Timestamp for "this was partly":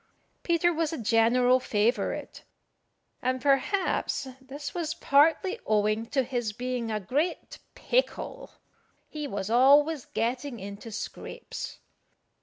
4.41-5.59